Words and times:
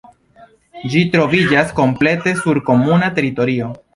Ĝi 0.93 1.01
troviĝas 1.15 1.75
komplete 1.81 2.35
sur 2.41 2.63
komunuma 2.71 3.13
teritorio. 3.21 3.71